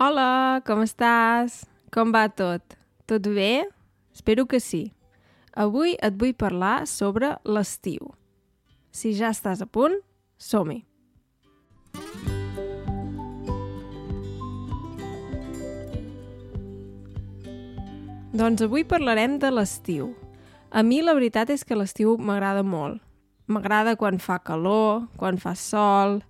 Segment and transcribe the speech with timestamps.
[0.00, 1.58] Hola, com estàs?
[1.92, 2.72] Com va tot?
[3.04, 3.66] Tot bé?
[4.16, 4.94] Espero que sí.
[5.52, 8.08] Avui et vull parlar sobre l'estiu.
[8.96, 9.98] Si ja estàs a punt,
[10.40, 10.78] som-hi!
[18.32, 20.14] Doncs avui parlarem de l'estiu.
[20.72, 23.04] A mi la veritat és que l'estiu m'agrada molt.
[23.52, 26.22] M'agrada quan fa calor, quan fa sol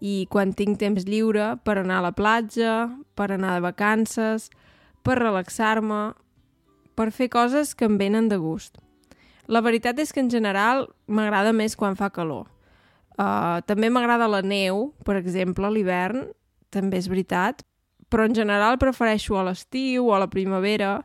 [0.00, 2.88] i quan tinc temps lliure per anar a la platja,
[3.18, 4.48] per anar de vacances,
[5.02, 6.12] per relaxar-me,
[6.98, 8.78] per fer coses que em venen de gust.
[9.48, 12.46] La veritat és que en general m'agrada més quan fa calor.
[13.18, 16.28] Uh, també m'agrada la neu, per exemple, a l'hivern,
[16.70, 17.64] també és veritat,
[18.08, 20.98] però en general prefereixo a l'estiu o a la primavera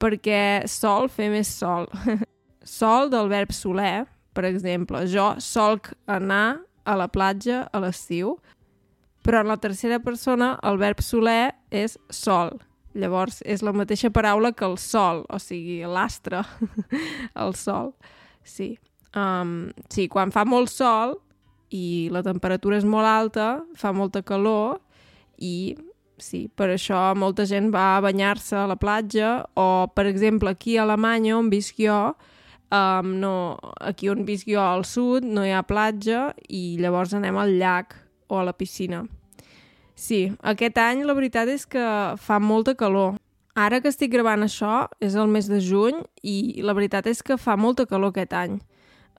[0.00, 1.88] perquè sol fer més sol.
[2.64, 5.04] sol del verb soler, per exemple.
[5.10, 8.34] Jo solc anar a la platja a l'estiu,
[9.22, 12.56] però en la tercera persona el verb soler és sol.
[12.98, 16.42] Llavors és la mateixa paraula que el sol, o sigui, l'astre,
[17.44, 17.92] el sol.
[18.42, 18.72] Sí.
[19.14, 21.16] Um, sí, quan fa molt sol
[21.74, 24.78] i la temperatura és molt alta, fa molta calor
[25.38, 25.76] i
[26.20, 30.76] sí, per això molta gent va a banyar-se a la platja o, per exemple, aquí
[30.76, 32.00] a Alemanya, on visc jo,
[32.70, 37.36] um, no, aquí on visc jo al sud no hi ha platja i llavors anem
[37.36, 37.96] al llac
[38.28, 39.04] o a la piscina.
[39.94, 41.84] Sí, aquest any la veritat és que
[42.16, 43.18] fa molta calor.
[43.58, 47.36] Ara que estic gravant això és el mes de juny i la veritat és que
[47.36, 48.60] fa molta calor aquest any.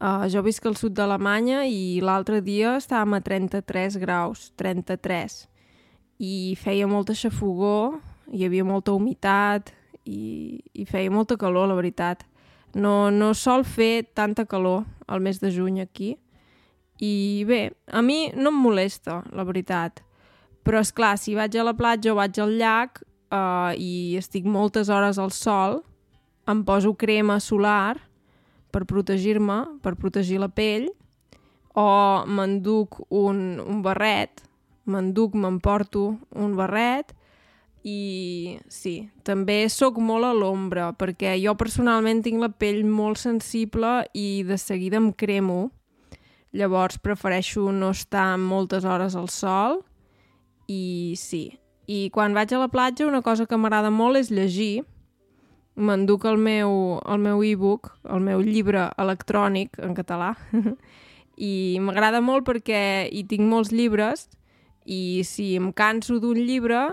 [0.01, 5.43] Uh, jo visc al sud d'Alemanya i l'altre dia estàvem a 33 graus, 33
[6.21, 7.99] i feia molta xafogor,
[8.29, 9.71] hi havia molta humitat
[10.05, 12.23] i, i feia molta calor, la veritat.
[12.73, 16.15] No, no sol fer tanta calor al mes de juny aquí.
[17.01, 20.03] I bé, a mi no em molesta, la veritat.
[20.63, 23.01] Però, és clar, si vaig a la platja o vaig al llac
[23.33, 25.81] uh, i estic moltes hores al sol,
[26.47, 27.97] em poso crema solar
[28.71, 30.87] per protegir-me, per protegir la pell,
[31.75, 31.87] o
[32.27, 34.43] m'enduc un, un barret,
[34.85, 37.15] m'enduc, m'emporto un barret
[37.83, 44.03] i sí, també sóc molt a l'ombra perquè jo personalment tinc la pell molt sensible
[44.13, 45.71] i de seguida em cremo.
[46.53, 49.81] Llavors prefereixo no estar moltes hores al sol
[50.67, 51.57] i sí.
[51.87, 54.83] I quan vaig a la platja una cosa que m'agrada molt és llegir.
[55.75, 60.35] M'enduc el meu, el meu e-book, el meu llibre electrònic en català
[61.41, 64.27] i m'agrada molt perquè hi tinc molts llibres
[64.85, 66.91] i si em canso d'un llibre,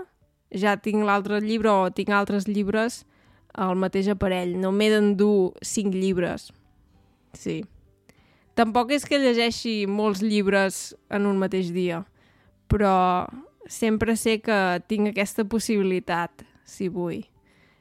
[0.51, 3.03] ja tinc l'altre llibre o tinc altres llibres
[3.53, 4.55] al mateix aparell.
[4.57, 6.49] No m'he d'endur cinc llibres.
[7.33, 7.63] Sí.
[8.57, 12.01] Tampoc és que llegeixi molts llibres en un mateix dia,
[12.67, 13.27] però
[13.69, 17.21] sempre sé que tinc aquesta possibilitat, si vull.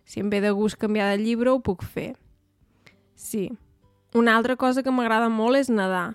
[0.08, 2.12] Si em ve de gust canviar de llibre, ho puc fer.
[3.16, 3.48] Sí.
[4.14, 6.14] Una altra cosa que m'agrada molt és nedar.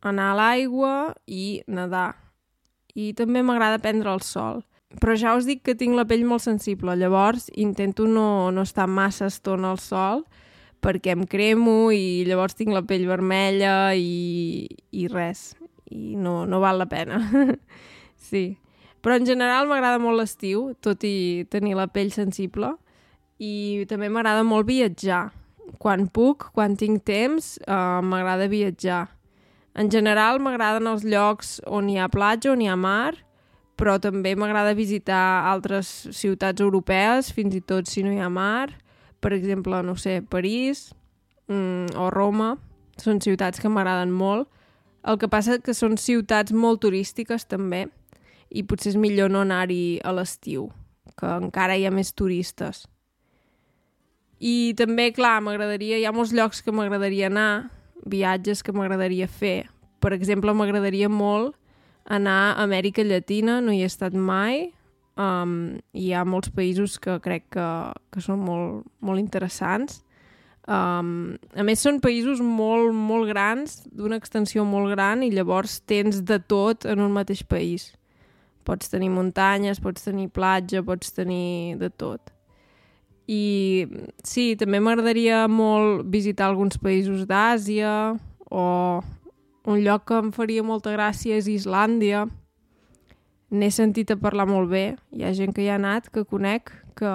[0.00, 0.94] Anar a l'aigua
[1.26, 2.14] i nedar
[2.96, 4.64] i també m'agrada prendre el sol.
[5.00, 8.86] Però ja us dic que tinc la pell molt sensible, llavors intento no, no estar
[8.88, 10.24] massa estona al sol
[10.84, 15.56] perquè em cremo i llavors tinc la pell vermella i, i res,
[15.90, 17.18] i no, no val la pena.
[18.28, 18.44] sí.
[19.02, 22.74] Però en general m'agrada molt l'estiu, tot i tenir la pell sensible,
[23.42, 25.26] i també m'agrada molt viatjar.
[25.82, 29.06] Quan puc, quan tinc temps, uh, m'agrada viatjar
[29.76, 33.12] en general m'agraden els llocs on hi ha platja, on hi ha mar,
[33.76, 38.72] però també m'agrada visitar altres ciutats europees, fins i tot si no hi ha mar.
[39.20, 40.90] Per exemple, no sé, París
[41.48, 42.56] mm, o Roma.
[42.96, 44.48] Són ciutats que m'agraden molt.
[45.06, 47.86] El que passa és que són ciutats molt turístiques també
[48.50, 50.70] i potser és millor no anar-hi a l'estiu,
[51.18, 52.86] que encara hi ha més turistes.
[54.38, 57.70] I també, clar, m'agradaria, hi ha molts llocs que m'agradaria anar,
[58.06, 59.68] viatges que m'agradaria fer.
[60.00, 61.56] Per exemple, m'agradaria molt
[62.06, 64.70] anar a Amèrica Llatina, no hi he estat mai.
[65.16, 67.68] Um, hi ha molts països que crec que,
[68.12, 70.02] que són molt, molt interessants.
[70.66, 76.20] Um, a més, són països molt, molt grans, d'una extensió molt gran, i llavors tens
[76.26, 77.92] de tot en un mateix país.
[78.66, 82.32] Pots tenir muntanyes, pots tenir platja, pots tenir de tot.
[83.30, 83.86] I
[84.22, 88.14] sí, també m'agradaria molt visitar alguns països d'Àsia
[88.50, 88.66] o
[89.66, 92.24] un lloc que em faria molta gràcia és Islàndia.
[93.50, 94.84] N'he sentit a parlar molt bé.
[95.10, 97.12] Hi ha gent que hi ha anat, que conec, que,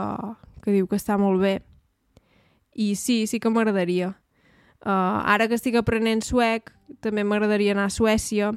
[0.63, 1.61] que diu que està molt bé.
[2.75, 4.11] I sí, sí que m'agradaria.
[4.81, 8.51] Uh, ara que estic aprenent suec, també m'agradaria anar a Suècia.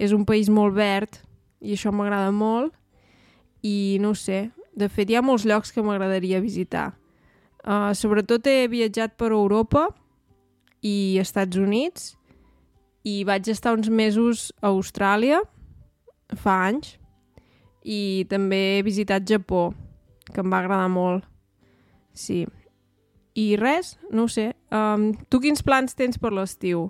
[0.00, 1.20] És un país molt verd
[1.60, 2.72] i això m'agrada molt
[3.60, 6.94] i no sé, de fet hi ha molts llocs que m'agradaria visitar.
[7.60, 9.90] Uh, sobretot he viatjat per Europa
[10.80, 12.14] i Estats Units
[13.04, 15.40] i vaig estar uns mesos a Austràlia
[16.36, 16.96] fa anys
[17.80, 19.70] i també he visitat Japó,
[20.28, 21.24] que em va agradar molt.
[22.12, 22.44] Sí.
[23.38, 24.50] I res, no ho sé.
[24.74, 26.88] Um, tu quins plans tens per l'estiu?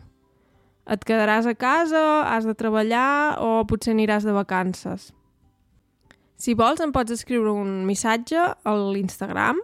[0.91, 5.13] Et quedaràs a casa, has de treballar o potser aniràs de vacances?
[6.41, 9.61] Si vols, em pots escriure un missatge a l'Instagram,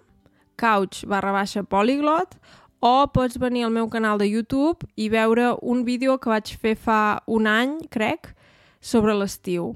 [0.61, 2.37] couch barra baixa poliglot,
[2.81, 6.77] o pots venir al meu canal de YouTube i veure un vídeo que vaig fer
[6.77, 8.35] fa un any, crec,
[8.81, 9.75] sobre l'estiu.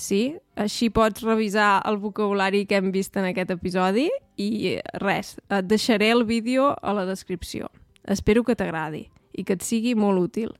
[0.00, 4.08] Sí, així pots revisar el vocabulari que hem vist en aquest episodi
[4.40, 7.68] i res, et deixaré el vídeo a la descripció.
[8.08, 10.54] Espero que t'agradi i que et sigui molt útil.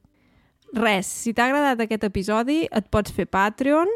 [0.73, 3.89] Res, si t'ha agradat aquest episodi, et pots fer Patreon,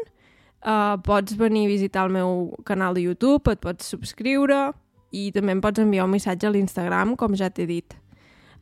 [0.61, 4.73] uh, pots venir a visitar el meu canal de YouTube, et pots subscriure
[5.11, 7.95] i també em pots enviar un missatge a l'Instagram, com ja t'he dit.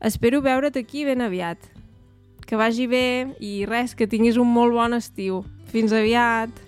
[0.00, 1.58] Espero veure't aquí ben aviat.
[2.46, 5.42] Que vagi bé i res, que tinguis un molt bon estiu.
[5.72, 6.65] Fins aviat!